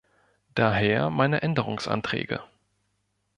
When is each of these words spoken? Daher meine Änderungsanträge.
Daher 0.55 1.11
meine 1.11 1.43
Änderungsanträge. 1.43 2.41